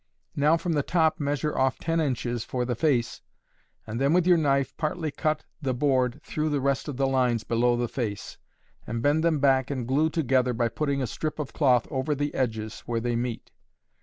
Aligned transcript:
Now 0.35 0.57
from 0.57 0.73
the 0.73 0.81
top 0.81 1.19
measure 1.19 1.55
off 1.55 1.77
ten 1.77 2.01
inches 2.01 2.43
for 2.43 2.65
the 2.65 2.73
face, 2.73 3.21
and 3.85 4.01
then 4.01 4.13
with 4.13 4.25
your 4.25 4.35
knife 4.35 4.75
partly 4.75 5.11
cut 5.11 5.45
the 5.61 5.75
board 5.75 6.19
through 6.23 6.49
the 6.49 6.59
rest 6.59 6.87
of 6.87 6.97
the 6.97 7.05
lines 7.05 7.43
below 7.43 7.77
the 7.77 7.87
face, 7.87 8.39
and 8.87 9.03
bend 9.03 9.23
them 9.23 9.37
back 9.37 9.69
and 9.69 9.87
glue 9.87 10.09
together 10.09 10.53
by 10.53 10.69
putting 10.69 11.03
a 11.03 11.05
strip 11.05 11.37
of 11.37 11.53
cloth 11.53 11.85
over 11.91 12.15
the 12.15 12.33
edges 12.33 12.79
where 12.87 12.99
they 12.99 13.15
meet. 13.15 13.51